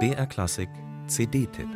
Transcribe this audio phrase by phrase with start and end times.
[0.00, 0.68] BR Klassik
[1.06, 1.68] CD-Tipp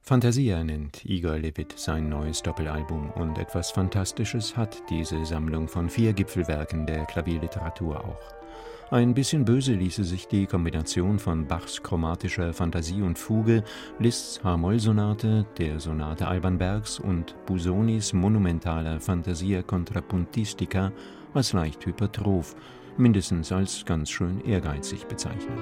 [0.00, 6.12] Fantasia nennt Igor Levit sein neues Doppelalbum und etwas Fantastisches hat diese Sammlung von vier
[6.12, 8.43] Gipfelwerken der Klavierliteratur auch.
[8.90, 13.64] Ein bisschen böse ließe sich die Kombination von Bachs chromatischer Fantasie und Fuge,
[13.98, 20.92] Liszt's H-Moll-Sonate, der Sonate Alban Bergs und Busonis monumentaler Fantasia Contrapuntistica
[21.32, 22.54] als leicht hypertroph,
[22.96, 25.58] mindestens als ganz schön ehrgeizig bezeichnen.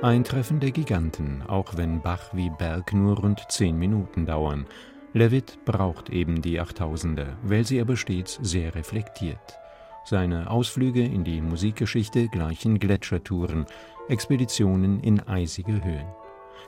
[0.00, 4.66] Ein Treffen der Giganten, auch wenn Bach wie Berg nur rund zehn Minuten dauern.
[5.14, 9.58] Levitt braucht eben die Achttausender, weil sie aber stets sehr reflektiert.
[10.04, 13.66] Seine Ausflüge in die Musikgeschichte gleichen Gletschertouren,
[14.08, 16.06] Expeditionen in eisige Höhen.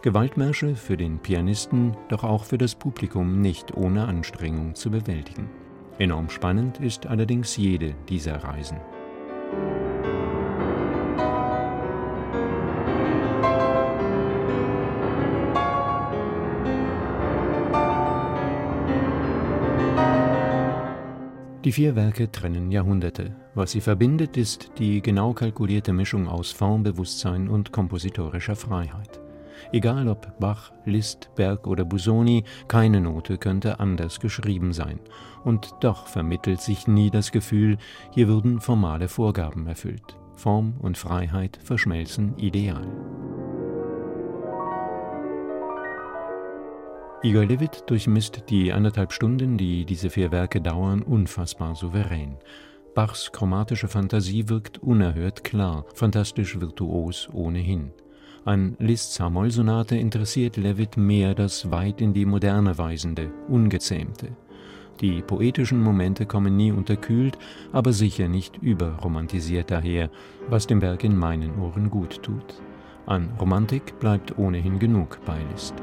[0.03, 5.51] Gewaltmärsche für den Pianisten, doch auch für das Publikum nicht ohne Anstrengung zu bewältigen.
[5.99, 8.79] Enorm spannend ist allerdings jede dieser Reisen.
[21.65, 23.37] Die vier Werke trennen Jahrhunderte.
[23.55, 29.21] Was sie verbindet, ist die genau kalkulierte Mischung aus Formbewusstsein und kompositorischer Freiheit.
[29.71, 35.01] Egal ob Bach, Liszt, Berg oder Busoni, keine Note könnte anders geschrieben sein.
[35.45, 37.77] Und doch vermittelt sich nie das Gefühl,
[38.11, 40.17] hier würden formale Vorgaben erfüllt.
[40.37, 42.87] Form und Freiheit verschmelzen ideal.
[47.23, 52.37] Igor Levit durchmisst die anderthalb Stunden, die diese vier Werke dauern, unfassbar souverän.
[52.95, 57.91] Bachs chromatische Fantasie wirkt unerhört klar, fantastisch virtuos ohnehin.
[58.47, 64.29] An Liszt's H-Moll-Sonate interessiert Levitt mehr das weit in die Moderne weisende, ungezähmte.
[65.03, 67.37] Die poetischen Momente kommen nie unterkühlt,
[67.71, 70.09] aber sicher nicht überromantisiert daher,
[70.49, 72.63] was dem Werk in meinen Ohren gut tut.
[73.05, 75.75] An Romantik bleibt ohnehin genug bei Liszt.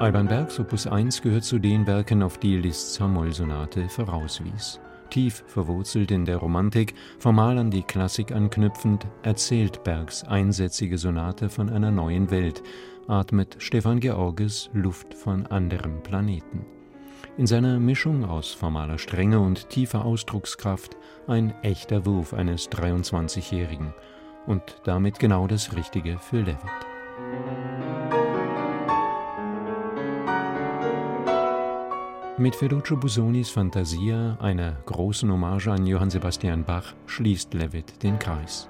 [0.00, 4.80] Alban Bergs Opus 1 gehört zu den Werken, auf die Liszt's H-Moll-Sonate vorauswies.
[5.10, 11.68] Tief verwurzelt in der Romantik, formal an die Klassik anknüpfend, erzählt Bergs einsätzige Sonate von
[11.68, 12.62] einer neuen Welt,
[13.08, 16.64] atmet Stefan Georges Luft von anderem Planeten.
[17.36, 20.96] In seiner Mischung aus formaler Strenge und tiefer Ausdruckskraft
[21.26, 23.92] ein echter Wurf eines 23-Jährigen
[24.46, 27.99] und damit genau das Richtige für Levitt.
[32.40, 38.66] Mit Ferruccio Busonis Fantasia, einer großen Hommage an Johann Sebastian Bach, schließt Levitt den Kreis.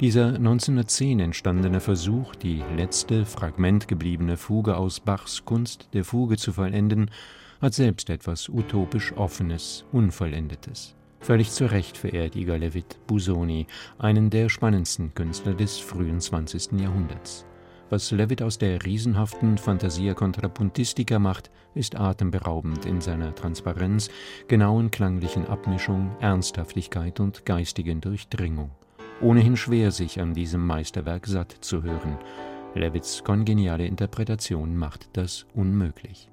[0.00, 7.12] Dieser 1910 entstandene Versuch, die letzte fragmentgebliebene Fuge aus Bachs Kunst der Fuge zu vollenden,
[7.60, 10.96] hat selbst etwas utopisch Offenes, Unvollendetes.
[11.20, 13.68] Völlig zu Recht verehrt Igor Levitt Busoni,
[13.98, 16.72] einen der spannendsten Künstler des frühen 20.
[16.72, 17.46] Jahrhunderts.
[17.92, 24.08] Was Levitt aus der riesenhaften Fantasia Contrapuntistica macht, ist atemberaubend in seiner Transparenz,
[24.48, 28.70] genauen klanglichen Abmischung, Ernsthaftigkeit und geistigen Durchdringung.
[29.20, 32.16] Ohnehin schwer, sich an diesem Meisterwerk satt zu hören.
[32.74, 36.30] Levitts kongeniale Interpretation macht das unmöglich.